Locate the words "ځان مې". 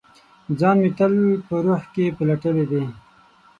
0.59-0.91